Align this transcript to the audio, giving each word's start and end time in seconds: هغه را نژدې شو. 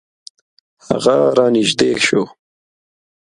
هغه 0.85 1.15
را 1.37 1.47
نژدې 1.55 1.91
شو. 2.05 2.21